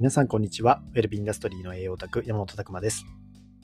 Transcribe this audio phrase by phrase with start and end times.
[0.00, 0.80] 皆さんこんにちは。
[0.94, 3.04] ウェルビーインダストリーの栄養オタク、山本拓馬です。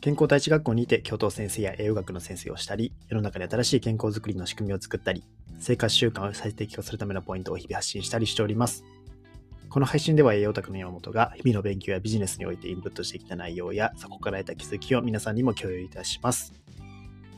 [0.02, 5.24] 健康第一学校にて教頭先生や栄養学の先生をしたり、世の中で新しい健康づくりの仕組みを作ったり、
[5.60, 8.84] 生活習慣を最適化するためのポイントを日々発信したりしております。
[9.70, 16.52] この配信では栄養オタクの山本が日々の勉強やビジネスにおいてインプットしてきた内容や、そこから得た気づきを皆さんにも共有いたします。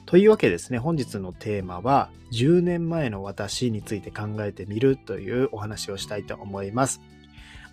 [0.07, 7.01] というわけでですね、本日のテーマは、10年前の私について考えてみるというお話をしたいと思います。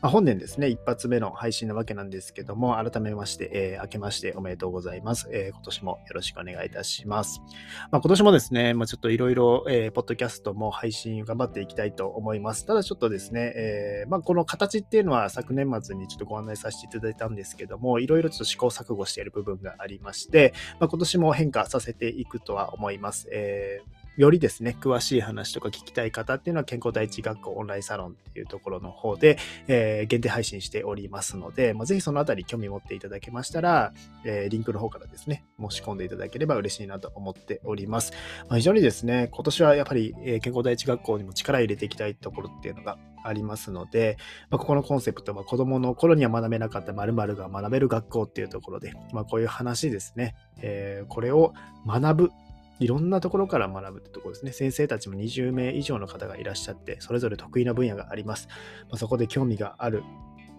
[0.05, 5.27] まあ、本年ですね、一発目の配信なわけなんですけども、改めまして、えー、明けましておめでとうございます。
[5.31, 7.41] えー、今年もよろしくお願いいたします。
[7.89, 12.67] まあ、今年もですね、まあ、ちょっといろいろ、えー、ポッドキャストも配信頑張っていきたいと思います。
[12.67, 23.27] ただちょっとですね、えー、まあ、この形っていうのは昨年末にちょっとご案内させていただいたんですけども、いろいろちょっと試行錯誤している部分がありまして、まあ、今年も変化させていくとは思います。
[23.31, 38.13] えーよりですね、詳しい話とか聞きたい方っていうのは健康第一学校オンラインサロンっていうところの方で、えー、限定配信しておりますので、まあ、ぜひそのあたり興味持っていただけましたら、えー、リンクの方からですね、申し込んでいただければ嬉しいなと思っております。
[38.47, 44.17] まあ、非常にですね、今年はやっぱり、え、健康第一学校にも力入れていきたいところっていうのがありますので、
[44.49, 51.53] まあ、ここのコンセプトは子供の頃には学べなかった〇〇が学べる学校っていうところで、まあ、こういう話ですね、えー、これを
[51.85, 52.31] 学ぶ
[52.79, 54.51] いろんなところから学ぶってところですね。
[54.51, 58.47] 先生たちも20名以上の方がいらっしゃって、それぞれ得意な分野があります。
[58.83, 60.03] まあ、そこで興味がある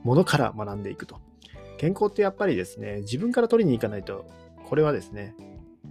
[0.03, 1.21] ものから学んでいくと。
[1.79, 4.27] 健康ってやっぱりですね、自分から取りに行かないと、
[4.65, 5.35] これはですね、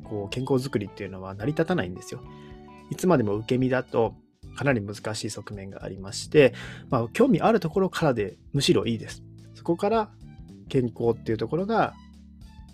[0.03, 2.21] こう健康づくりっていうのは成り立たないんですよ。
[2.89, 4.15] いつまでも受け身だと
[4.55, 6.53] かなり難しい側面がありまして、
[6.89, 9.23] まあ、興味あるところからでむしろいいです。
[9.53, 10.11] そこから
[10.69, 11.93] 健康っていうところが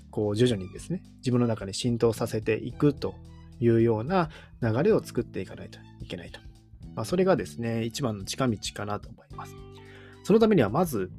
[0.09, 3.15] こう徐々にですね自分の中に浸透させていくと
[3.61, 4.29] いうような
[4.61, 6.39] 流れを作っていかないといけないと。
[6.95, 9.55] まあ、それがですね、一番の近道かなと思います。
[10.23, 11.09] そのためにはまず、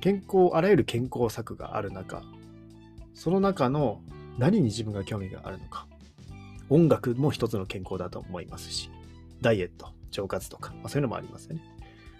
[0.00, 2.22] 健康、あらゆる健康策がある中、
[3.14, 4.00] その中の
[4.38, 5.86] 何に自分が興味があるのか。
[6.70, 8.90] 音楽も一つの健康だと思いますし、
[9.40, 11.62] ダイエット、腸活とか、まあ、そういうのもありますよね。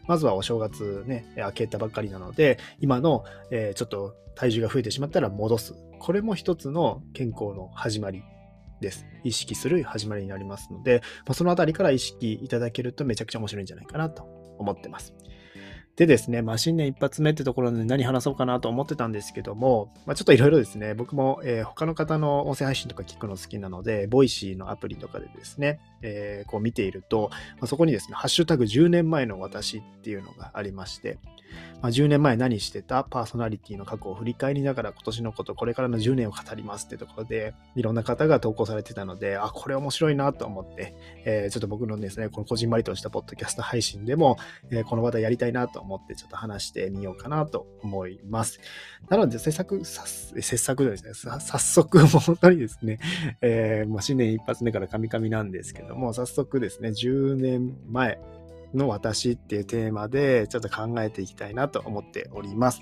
[0.07, 5.75] まずはお正月ね、明けたばっかりなので、今の、えー、ちょっと体重が増えてしまったら戻す。
[5.99, 8.23] これも一つの健康の始まり
[8.81, 9.07] です。
[9.25, 14.25] 意識する始まりになりますので、まあ、そのあたりから意識いただけるとめちゃくちゃ面白いんじゃないかなと
[14.59, 15.15] 思ってます。
[15.99, 31.19] でですね、まあ、新年一発目ってところで何話そうかなと思ってたんですけども、まあ、ちょっといろいろですね、僕も、えー、他の方の音声配信とか聞くの好きなので、 Voicy のアプリとかでですね、えー、こう見ていると、まあ、そこにですね、ハッシュタグ10年前の私っていうのがありまして、
[31.81, 40.95] まあ、10年前何してたパーソナリティの過去を振り返りながら今年のこと、これからの10年を語りますってところで、いろんな方が投稿されてたので、あ、これ面白いなと思って、
[41.25, 44.39] えー、ちょっと僕のですね、このこじんまりとしたポッドキャスト配信でも、
[44.71, 48.61] えー、この場でやりたいなと思って、ちょっと話してみようかなと思います。
[49.09, 52.99] なので、制作、制作ですね、早速、本当にですね、
[53.41, 58.19] えー、まあ、新年一発目からカミカミなんですけども、早速ですね、10年前、
[58.75, 62.81] の私っていうテーマでちょっと考えていきたいなと思っております。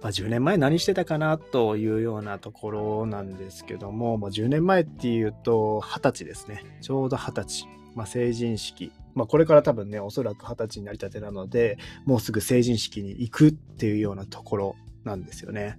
[0.00, 6.64] まあ、10年前何してたかなというようなところなんですけども、まあ、10年前っていうと20歳ですね。
[6.80, 7.66] ちょうど20歳。
[7.94, 8.92] まあ、成人式。
[9.14, 15.76] まあ、これから多分ね、おそらく20歳になりたてなので、もうすぐ成人式に行くっていうようなところなんですよね。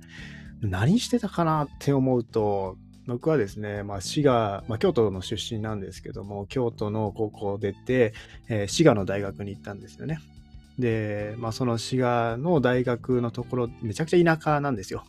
[0.61, 2.77] 何してたかなって思うと、
[3.07, 8.13] 僕はですね、まあ、滋賀、まあ、京都の出身なんですけども、京都の高校を出て、
[8.47, 10.19] えー、滋賀の大学に行ったんですよね。
[10.77, 15.03] で、まあ、その滋賀の大学のところ、めちゃくちゃ田舎なんですよ。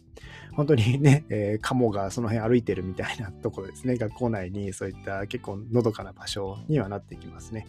[0.53, 3.97] 本当にね、 えー、カモがその辺歩いてるみたいなところですね。
[3.97, 7.67] 学校内にそういった結構のどかな場所にはなってきますね。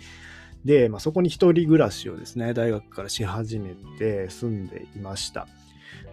[0.65, 5.47] で、まあ、そこに一人暮らしをですね、大学からし始めて住んでいました。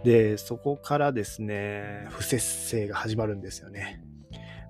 [0.05, 4.03] で、そこからですね、不節制が始まるんですよね。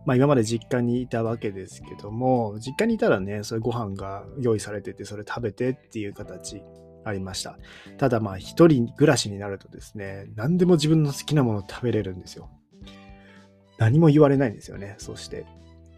[0.06, 6.62] まあ今まで実家にいたわけですけども、実家にいたらね、そういうご飯が用意されてて、それ食べてっていう形
[7.04, 7.58] ありました。
[7.98, 12.50] ただまあ一人暮らしになるとですね、何でも自分の好きなもの食べれるんですよ。
[13.78, 15.46] 何も言われないんですよね、そして。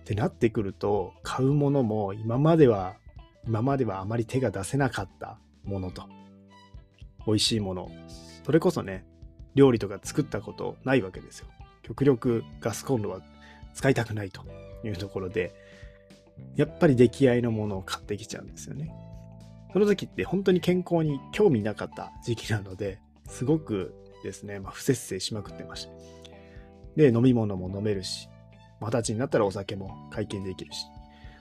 [0.02, 2.96] ってなってくると、買うものも今までは、
[3.46, 6.02] 今まではあまり手が出せなかったものと、
[7.26, 7.88] 美味しいもの、
[8.44, 9.04] それこそね、
[9.54, 11.46] 料理とか作ったことないわけですよ。
[11.82, 13.20] 極力ガスコンロは
[13.74, 14.42] 使いたくないと
[14.84, 15.54] いうところで、
[16.56, 18.94] やっぱり出来合いのものを買ってきちゃうんですよね。
[19.72, 22.98] その時って本当に健康に興味なかった時期なので、
[23.28, 25.92] すごくですね、まあ、不節制しまくってました。
[26.96, 28.28] で、飲み物も飲めるし、
[28.80, 30.84] 二十歳になったらお酒も解禁できるし。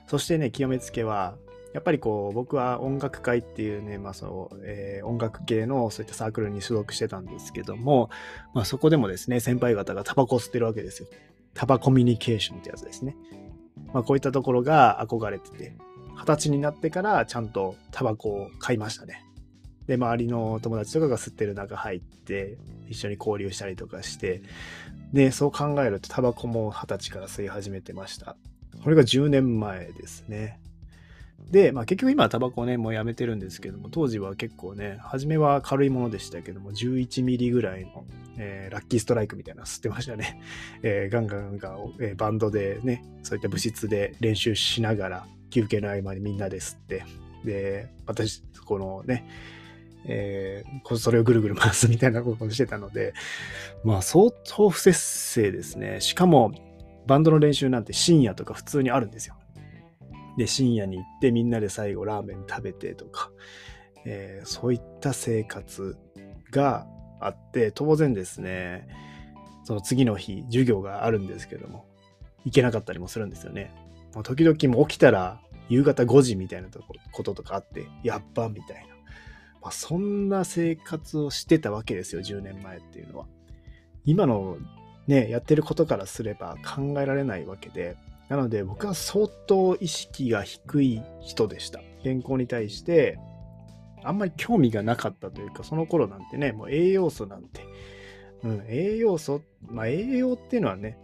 [0.08, 1.36] そしてね、極めつけは、
[1.74, 8.10] やっぱりこう僕は音楽会っていうね、まあそうえー、音楽系のそういったサークルに所属してたんですけども、
[8.54, 11.08] まあ、そこでもですね先輩方がタバコを吸ってるわけですよ。
[11.54, 13.16] タバコミュニケーションってやつですね。
[13.94, 15.76] まあ、こういったところが憧れてて
[16.16, 19.26] 二十歳になってからちゃんとタバコを買いましたね。
[19.88, 22.58] で周りの友達とかが吸ってる中入って
[22.88, 24.42] 一緒に交流したりとかして
[25.12, 28.36] でそう考えるとタバコも二十歳から吸い始めてました。
[28.84, 30.60] これが10年前ですね。
[31.52, 38.06] で、まあ、結局今はタバコね、もうやめてるんですけども、当時は結構ね、初めは軽いものでしたけども、11ミリぐらいの、
[38.38, 40.42] えー、ラッキーストライクみたいなの吸ってましたね。
[40.82, 47.04] えー、ガンガンガンガン、えー、バンドでね、そういった部室で練習しながら、休憩の合間にみんなで吸って、
[47.44, 49.26] で、私、このね、
[50.06, 53.14] えー、それをぐるぐる回すみたいなことをしてたので、
[53.84, 56.00] まあ相当不節制ですね。
[56.00, 56.54] しかも、
[57.08, 59.36] バンドの練習なんて深夜とか普通にあるんですよ。
[60.38, 63.32] で、深夜に行ってみんなで最後ラーメン食べてとか、
[64.06, 65.98] えー、そういった生活
[66.52, 66.88] が
[67.20, 68.88] あって、当然ですね、
[69.64, 71.86] その次の日、授業があるんですけども、
[72.46, 73.72] 行けなかったりもするんですよね。
[74.24, 75.40] 時々も起きたら
[75.70, 76.68] 夕方5時みたいな
[77.12, 78.96] こととかあって、やっばみたいな。
[79.62, 83.28] まあ、そんな生活をしてたわけですよ、10年前っていうのは。
[84.04, 84.58] 今の
[85.08, 87.96] ね、やってることからすれば考えられないわけで、
[88.32, 91.82] なので僕は相当意識が低い人でした。
[92.02, 93.20] 健康に対して
[94.06, 97.66] あんまり興味がなかったというか、その頃なんてね、もう栄養素なんて、
[98.42, 100.98] うん、栄養素、まあ栄養っていうのはね、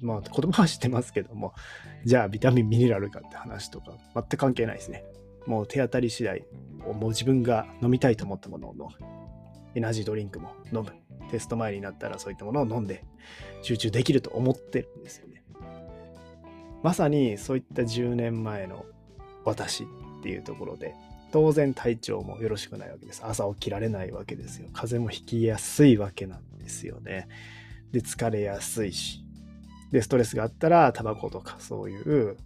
[0.00, 1.52] まあ子供は知ってますけども、
[2.06, 5.04] じゃあビタミンミネラルかって話とか全く関係ないですね。
[5.46, 6.46] もう手当たり次第、
[6.78, 9.06] もう自分が飲みたいと思ったものを飲む。
[9.74, 10.86] エナジードリンクも飲む。
[11.30, 13.04] テスト前になったらそういったものを飲んで
[13.60, 15.42] 集中できると思ってるんですよね。
[16.82, 18.84] まさにそういった10年前の
[19.44, 19.86] 私っ
[20.22, 20.94] ていうところで、
[21.32, 23.22] 当然体調もよろしくないわけです。
[23.24, 24.68] 朝起きられないわけですよ。
[24.72, 27.28] 風邪もひきやすいわけなんですよね。
[27.92, 29.22] で、疲れやすいし。
[29.92, 32.36] で、ストレスがあったら、タバコとかそういう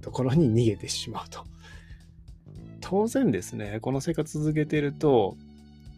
[0.00, 1.44] ところに逃げてしまうと。
[2.80, 5.36] 当然ですね、この生活続けてると、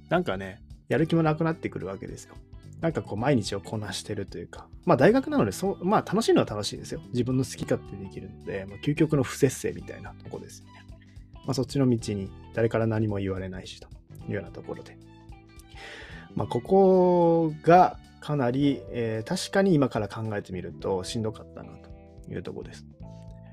[0.09, 2.35] なんかね、やる気もなくなってくるわけですよ。
[2.83, 7.01] なんかこう毎日をこなしてるというか、まあ大学なのでそう、まあ楽しいのは楽しいですよ。
[7.13, 10.73] 自分の好き勝手できるので、まあ、究極の不節制みたいなとこですよね。
[11.47, 13.89] まあそっちの道に誰から何も言われないしと
[14.29, 14.99] いうようなところで。
[16.35, 21.73] まあここがかなり、えー、確かに今から考えてみるとしんどかったな
[22.27, 22.85] というとこです。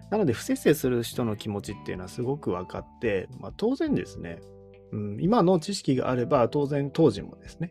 [0.10, 4.42] なので不節制する人の気持ちっていうのはすごく分かって、まあ当然ですね、
[4.92, 7.70] うん、今の知識があれば当然当時もですね、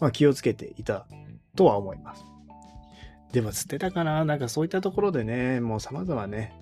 [0.00, 1.06] まあ、気をつけていた
[1.54, 2.24] とは思います。
[3.32, 4.24] でも捨てたかな？
[4.24, 6.54] なんかそういったところでね、もう様々ね、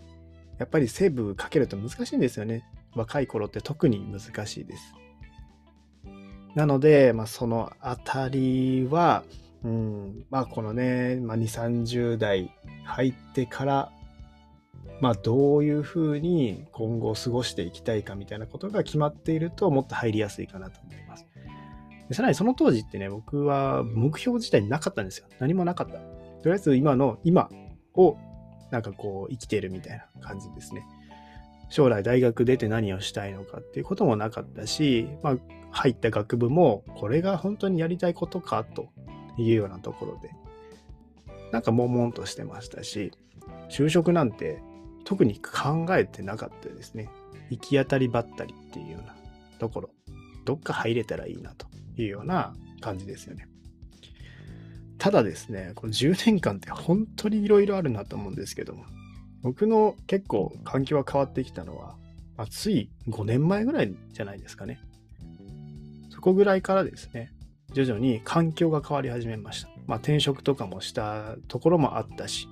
[0.58, 2.64] やっぱりセーブかけると難しいんですよね。
[2.94, 4.94] 若い頃って特に難しいです。
[6.54, 9.24] なので、まあ、そのあたりは、
[9.64, 11.42] うん、まあこのね、まあ、2、
[11.86, 12.50] 30代
[12.84, 13.92] 入ってから、
[15.00, 21.26] まあどういうふうに今後過ごしていきたいかみたいなことが決まっているともっと入りやすいかなと思います。
[22.12, 25.26] さらにその当時ってね、僕は目標自体なかったんですよ。
[25.38, 25.94] 何もなかった。
[25.94, 26.00] と
[26.46, 27.48] りあえず今の今
[27.94, 28.18] を
[28.70, 30.84] なんかこう生きてるみたいな感じですね。
[31.70, 35.36] 将来大学出て何をしたいのかっていうこともなかったし、まあ
[35.70, 38.90] 入った学部もこれが本当にやりたいことかと
[39.38, 40.30] いうようなところで、
[41.52, 43.12] なんか悶々としてましたし、
[43.70, 44.62] 就職なんて
[45.04, 47.08] 特に考えてなかったですね。
[47.50, 49.16] 行き当たりばったりっていうような
[49.58, 49.90] ところ、
[50.44, 53.48] どっか入れたらいいなというような感じですよね。
[54.98, 58.84] ただですね、この10年間って本当にいろいろあるなと思うんですけども、
[59.42, 61.96] 僕の結構環境が変わってきたのは、
[62.36, 64.80] まあ、つい5年前ぐらいじゃないですかね。
[66.10, 67.32] そこぐらいからですね、
[67.72, 69.68] 徐々に環境が変わり始めました。
[69.86, 72.48] まあ、転職とかもしたところもあったし、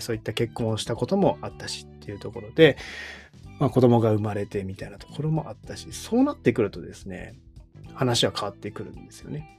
[0.00, 2.76] そういった結婚をしたこともあったしっていうところで、
[3.58, 7.34] まあ、子供が生まれてみたいなところもあったし、そうなってくるとですね、
[7.98, 9.58] 話は変わってくるんですよね。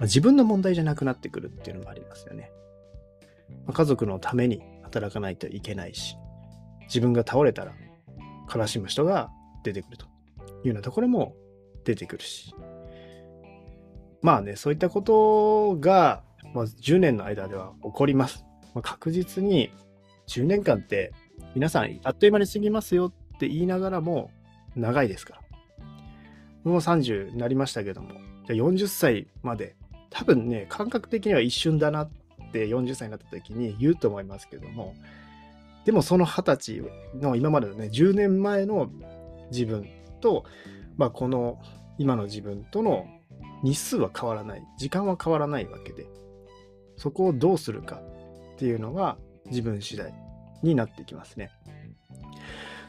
[0.00, 2.50] あ、自分の問題じゃなくなってくるっていうのもありますよね。
[3.66, 6.16] まあ、家族のために働かないといけないし、
[6.86, 7.72] 自分が倒れたら
[8.52, 9.30] 悲しむ人が
[9.62, 10.08] 出てくるとい
[10.64, 11.36] うようなところも
[11.84, 12.52] 出てくるし。
[14.22, 18.44] まあね、そういったことが、まあ、10年の間では起こります。
[18.74, 19.70] まあ、確実に
[20.26, 21.12] 10年間って
[21.54, 24.32] 皆さんあっという間に過ぎますよって言いながらも
[24.74, 25.39] 長いですから。
[26.64, 28.10] もう30になりましたけども、
[28.46, 29.76] じゃ40歳まで、
[30.10, 32.10] 多分ね、感覚的には一瞬だなっ
[32.52, 34.94] て40歳になった時に言うと思いますけども、
[35.84, 36.82] でもその20歳
[37.20, 38.90] の今までのね、10年前の
[39.50, 39.88] 自分
[40.20, 40.44] と、
[40.96, 41.58] まあ、この
[41.98, 43.06] 今の自分との
[43.62, 44.62] 日数は変わらない。
[44.78, 46.06] 時間は変わらないわけで、
[46.96, 48.00] そこをどうするか
[48.54, 50.12] っていうのが自分次第
[50.62, 51.50] になってきますね。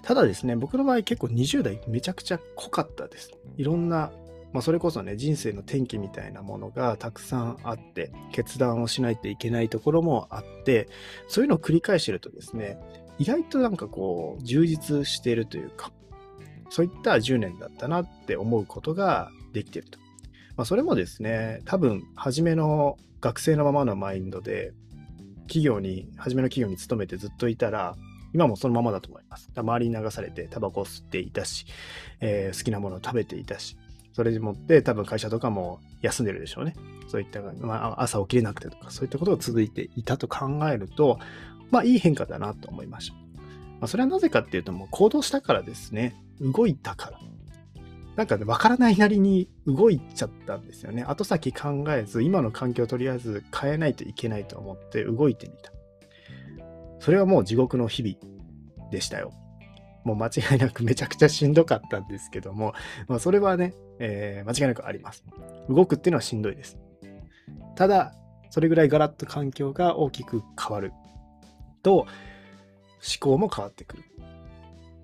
[0.04, 3.32] ただですね、僕の場合結構20代めちゃくちゃ濃かったです。
[3.58, 4.12] いろんな、
[4.52, 10.90] まあ、それこそね、人生の転機みたいなものがたくさんあって、決断をしないといけないところもあって、
[11.28, 12.80] そういうのを繰り返してるとですね、
[13.20, 15.92] 意外となんかこう、充実しているというか、
[16.70, 20.00] そういった10年だったなって思うことができていると。
[20.58, 24.74] まあ、それもですね、多分、初めの学生のままのマインドで、
[25.48, 27.96] 企業に、初めの企業に勤めてずっといたら、
[28.34, 29.52] 今もそのままだと思います。
[29.56, 31.66] 周りに流されてタバコを吸っていたし、
[32.20, 33.78] えー、好きなものを食べていたし、
[34.14, 36.76] それでもって多分会社とかも休んでるでしょうね。
[37.08, 41.20] そういった、まあ、朝起きれなくてとか、そういったことが続いていたと考えると、
[41.72, 43.16] まあいい変化だなと思いました。
[43.16, 46.16] まあ、それはなぜかっていうと、もう行動したからですね。
[46.40, 47.20] 動いたから。
[48.16, 51.04] なんかね、わからないなりに動いちゃったんですよね。
[51.04, 55.72] 後先考えず、今の環境をとりあえず変えないといけないと思って動いてみた。
[57.02, 59.34] それはもう地獄の日々でしたよ。
[60.04, 62.74] もう間違いなくめちゃくちゃしんどかったんですけども、
[63.08, 65.26] まあ、それはね、えー、間違いなくあります。
[65.68, 66.78] 動くっていうのはしんどいです。
[67.76, 68.14] ただ、
[68.52, 70.94] それぐらいガラッと環境が大きく変わる
[71.82, 72.08] と、思
[73.20, 74.04] 考も変わってくる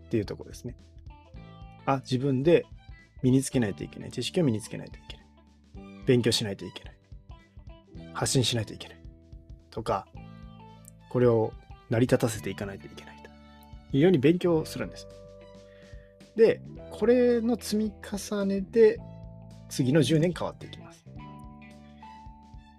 [0.05, 0.75] っていうとこですね。
[1.87, 2.63] あ、自分で
[3.23, 4.11] 身につけないといけない。
[4.11, 5.25] 知識を身につけないといけない。
[6.05, 6.95] 勉強しないといけない。
[8.13, 8.97] 発信しないといけない。
[9.71, 10.05] とか、
[11.09, 11.53] これを
[11.89, 13.15] 成り立たせていかないといけない
[13.91, 15.07] というように勉強するんです。
[16.35, 18.99] で、これの積み重ねで
[19.69, 21.05] 次の10年変わっていきます。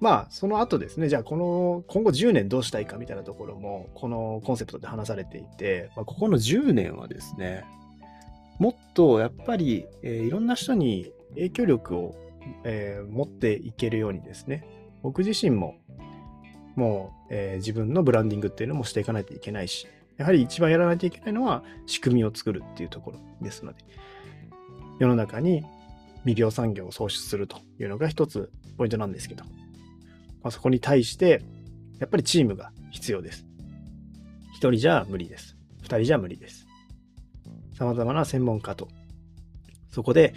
[0.00, 7.64] まあ、その後ですね、じゃあ、この、今後10年どうしたいかみたいなところも、このコンセプトで話されていて、まあ、ここの10年はですね、
[8.60, 12.14] もっとやっぱり、えー、いろんな人に影響力を、
[12.64, 14.64] えー、持っていけるようにですね、
[15.02, 15.76] 僕自身も
[16.78, 23.78] もう、えー、自分のブランディングっていうのもしていかないといけないし、やはり一番やらないといけないのは仕組みを作るっていうところですので、
[25.00, 25.64] 世の中に
[26.25, 29.50] 未病産業を創出するというのが一つポイントなんですけど、ま
[30.44, 31.42] あ、そこに対して、
[31.99, 33.44] やっぱりチームが必要です。
[34.52, 35.56] 一人じゃ無理です。
[35.82, 36.66] 二人じゃ無理です。
[37.75, 38.88] 様々な専門家と、
[39.90, 40.32] そこで、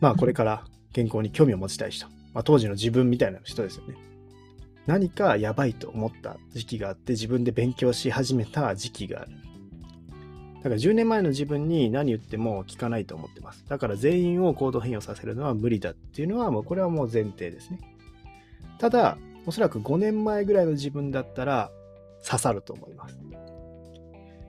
[0.00, 4.05] まあこれから健康に興味を持ちたい人、まあ、当時の自分みたいな人ですよね。
[4.86, 9.32] 何かやばいと思った時期があって自分で勉強し始めた時期がある。
[10.56, 13.64] だから10年前の自分に何言っても聞かないと思ってます。
[13.68, 17.78] だから全員を行動変容させるのは無理だっていうのはもうこれはもう前提ですね。
[18.78, 19.16] ただ、
[19.46, 21.70] おそらく5年前ぐらいの自分だったら
[22.24, 23.18] 刺さると思います。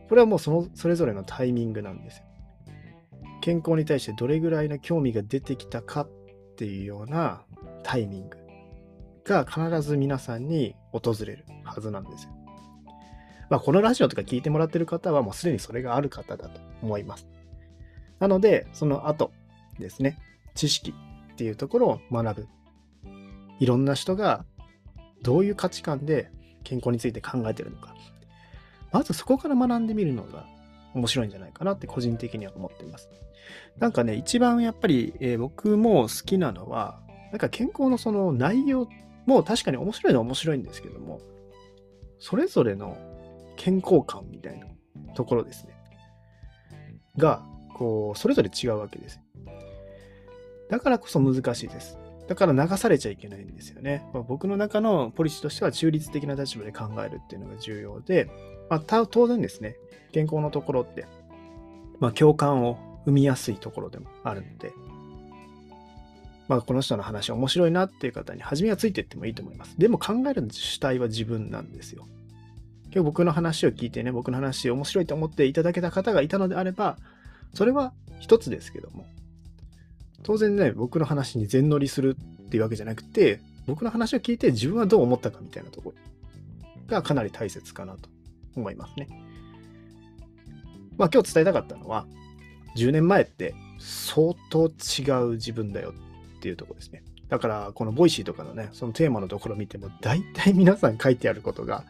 [0.09, 2.23] これはもうそのそれぞれのタイミングなんですよ。
[3.41, 6.09] 健康に対してどれぐらいの興味が出てきたかっ
[6.55, 7.43] ていうような
[7.83, 8.37] タイミング
[9.27, 12.31] が必ず皆さんに訪れるはずなんですよ。
[13.49, 17.27] まあ、このラジオとか聞いてもらってる方はもうすでにそれがある方だと思います。
[18.19, 19.31] なので、その後
[19.79, 20.17] ですね、
[20.55, 20.93] 知識
[21.33, 22.47] っていうところを学ぶ。
[23.59, 24.45] いろんな人が
[25.21, 26.29] どういう価値観で
[26.63, 27.95] 健康について考えてるのか。
[28.91, 30.45] まずそこから学んでみるのが
[30.93, 33.09] 面白いんじゃないかなって個人的には思っています。
[33.77, 36.99] なんかね、一番やっぱり、えー、僕も好きなのは、
[37.31, 38.87] なんか健康のその内容
[39.27, 41.21] もう確かに面白いのは面白いんですけども、
[42.17, 42.97] それぞれの
[43.57, 44.65] 健康感みたいな
[45.13, 45.77] ところですね。
[47.17, 47.43] が、
[47.75, 49.19] こう、それぞれ違うわけです。
[50.69, 51.97] だからこそ難しいです。
[52.27, 54.09] だから流されちゃいけないんですよね。
[54.13, 58.29] まあ、僕の中のポリシーとしては中立的な立場で考えるっていうのが重要で、
[58.69, 59.77] まあ、当然ですね、
[60.11, 61.05] 健康のところって、
[61.99, 64.73] まあ、共感を生みやすいところでもあるので、
[66.47, 69.77] まあ、この人の話面白いなっていう方に初めはついていってもいいと思います。
[69.77, 72.07] でも考える主体は自分なんですよ。
[72.85, 76.97] 今日僕の話を聞いてね、僕の話面白いと思っていただけた方がいたのであれば、
[77.53, 79.05] それは一つですけども、
[80.23, 85.95] 当然ね、僕の話に全乗りするっていうわけじゃなくて、僕の話を聞いて自分はどう思ったかみたいなところ
[86.87, 88.09] がかなり大切かなと
[88.55, 89.09] 思いますね。
[90.97, 92.07] まあ今日伝えたかったのは、
[92.77, 95.93] 10年前って相当違う自分だよ
[96.47, 97.03] っていうとこですね。
[97.27, 101.83] だからこの Voicy とかのね、そのテーマのところ見ても、大体皆さん書いてあることが、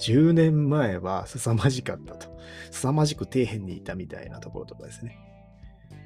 [0.00, 2.26] 10年前は凄まじかったと。
[2.72, 5.18] 凄まじく底辺にいたみたいなところとかですね。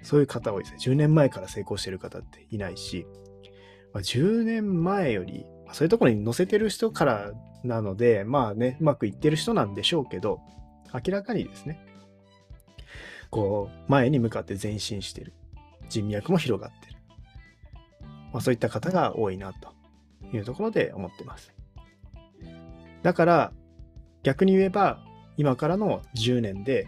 [0.02, 0.78] そういう方多いですね。
[0.80, 3.06] 10年前から成功してる方っていないし、
[3.94, 7.32] まあ、10年前より、ま、そういうところに載せてる人から
[7.64, 10.40] なので、まあね、うまくいってる人なんでしょうけど、
[10.92, 11.80] 明らかにですね、
[13.30, 15.32] こう、前に向かって前進してる。
[15.88, 16.95] 人脈も広がってる。
[18.33, 19.73] まあ、そういった方が多いなと
[20.33, 21.52] いうところで思ってます。
[23.02, 23.52] だから、
[24.23, 24.99] 逆に言えば、
[25.37, 26.87] 今からの10年で、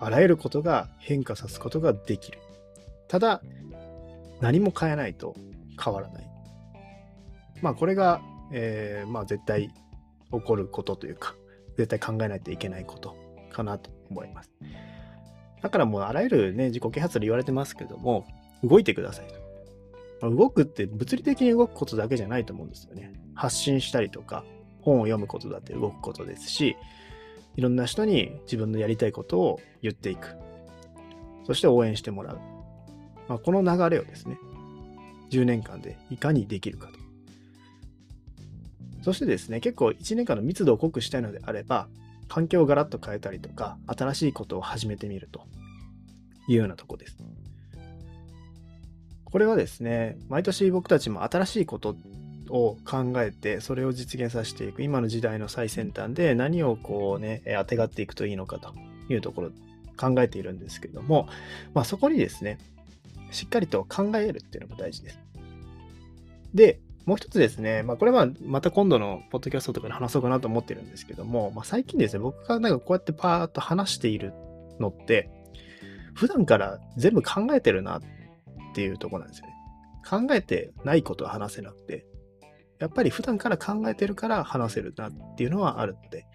[0.00, 2.38] あらゆることが変化さすことができる。
[3.08, 3.42] ただ、
[4.40, 5.36] 何も変えないと
[5.82, 6.28] 変わらない。
[7.62, 8.20] まあ、これが、
[8.52, 9.70] えー、まあ、絶対
[10.32, 11.34] 起こることというか、
[11.76, 13.16] 絶対考えないといけないこと
[13.50, 14.50] かなと思います。
[15.62, 18.26] だからもうあらゆるね、自己啓発で言われてますけども、
[18.62, 19.43] 動いてくださいと。
[20.30, 23.12] 動くって物理的に動くことだけじゃないと思うんですよね。
[23.34, 24.44] 発信したりとか、
[24.80, 26.76] 本を読むことだって動くことですし、
[27.56, 30.36] いろんな人に自分のやりたいことを言っていく。
[31.46, 32.38] そして応援してもらう。
[33.28, 34.38] まあ、この流れをですね、
[35.30, 36.94] 10年間でいかにできるかと。
[39.02, 41.88] そしてですね、結構1年間の密度を濃くしたいのであれば、
[42.28, 45.42] 環境をガラッと変えたりとか、新しいことを始めてみると
[46.48, 47.18] いうようなとこです。
[49.34, 51.96] これはですね、毎年僕たちも新しいこと
[52.50, 58.72] を考えて、それを実現させていく、今の時代の最先端で何をこうね、あてがっていくといいのかと
[59.08, 59.50] いうところ
[59.96, 61.28] 考えているんですけれども、
[61.74, 62.58] まあそこにですね、
[63.32, 65.18] しっかりと考えるっていうのが大事です。
[66.54, 74.32] で、もう一つですね、まあ、これはまた今度のポッドキャストとかで話そうかなと思ってるんですけども、まあ、最近ですね、僕がなんかこうやってパーッと話している
[74.78, 75.28] のって、
[76.14, 78.00] 普段から全部考えてるなっ
[78.74, 79.54] ていうとこなんですよね。
[80.08, 82.06] 考えてないことは話せなくて、
[82.78, 86.26] やっぱり普段から考えてるから話せるなっていうのはあるので、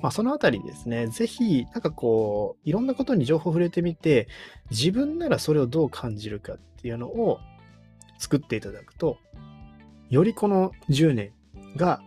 [0.00, 4.28] まあ、そのあたりですね、ぜひ、なんかこう、いろんなことに情報触れてみて、
[4.70, 7.38] 自分ならそれをどう感じるかっていうのを
[8.18, 9.18] 作っていただくと、
[10.08, 11.32] よりこの10年
[11.76, 12.00] が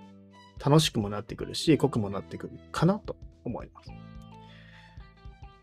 [0.64, 3.92] 楽しくもなってくるし、濃くもなってくるかなと思います。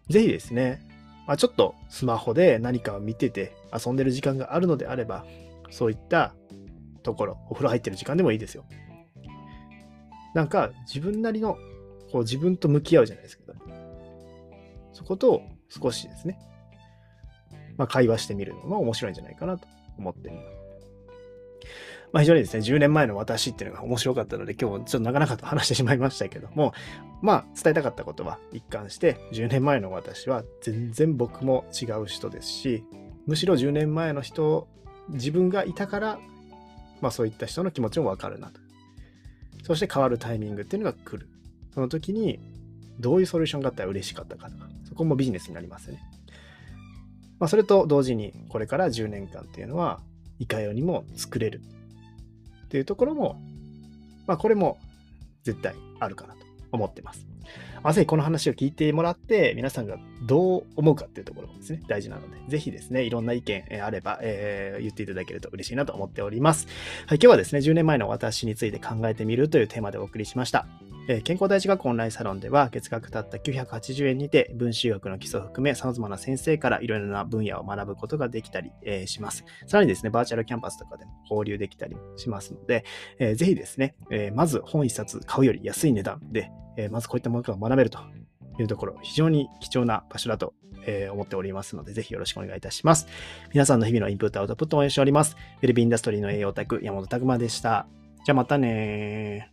[0.08, 0.86] ぜひですね、
[1.30, 5.24] まあ、ちょっとスマホで何かを見てて遊んでる時間があるのであれば、
[5.70, 6.34] そういった
[7.04, 8.64] ところ、お風呂入ってる時間でもいいですよ。
[10.34, 11.56] なんか自分なりの
[12.10, 13.54] こう自分と向き合うじゃないですけど、
[14.92, 16.36] そことを少しですね、
[17.76, 20.59] まあ、会話してみるのも面白いんじゃないかなと思っています。
[22.12, 26.72] まあ、非常にですね、10年前の私っていうのが面白かったので、今日ちょっとなかなかと話してしまいましたけども、
[27.22, 32.84] まあ、伝えたかったことは一貫して、10年前の私は全然僕も違う人ですし、
[33.26, 34.66] むしろ10年前の人、
[35.10, 36.18] 自分がいたから、
[37.00, 38.60] まあそういった人の気持ちもわかるなと。
[39.62, 41.28] そして変わるタイミングっていうのが来る。
[41.72, 42.40] その時に、
[42.98, 46.02] どういうソリューションがあったら嬉しかったかとか、そこもビジネスになりますよね。
[47.38, 50.00] まあ、それと同時に、これから10年間っていうのは、
[50.38, 51.62] いかようにも作れる
[52.70, 53.36] っていうところも、
[54.28, 54.78] まあ、これも
[55.42, 57.26] 絶対あるかなと思ってます。
[57.82, 66.68] まさにこの話を聞いてもらって、皆さんがどう思うかっていうところもですね、大事なので、ぜひですね、いろんな意見あれば、えー、言っていただけると嬉しいなと思っております。
[67.06, 70.66] はい、今日はですね、10年前の私について考えてみるというテーマでお送りしました。
[71.24, 78.70] 健康第一学校オンラインサロンでは月額たった980円にて分子学の基礎を含め様々な先生からいろいろな分野を学ぶことができたり、
[79.06, 79.44] します。
[79.66, 82.84] さらにですね、バーチャルキャンパスとかでも交流できたりしますので、
[83.34, 83.96] ぜひですね、
[84.34, 86.50] まず本一冊買うより安い値段で、
[86.90, 87.98] まずこういったものが学べると
[88.60, 90.54] いうところ、非常に貴重な場所だと、
[91.12, 93.08] 思っておりますので、ぜひよろしくお願いいたします。
[93.52, 95.36] 皆さんの日々のインプットアウトプットを応援しております。
[95.60, 97.88] ウェルビーインダストリーの栄養オタク、山本拓馬でした。
[98.24, 99.50] じゃあまたね